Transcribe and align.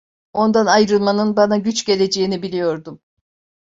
Ondan 0.33 0.65
ayrılmanın 0.65 1.35
bana 1.37 1.57
güç 1.57 1.85
geleceğini 1.85 2.41
biliyordum. 2.43 3.01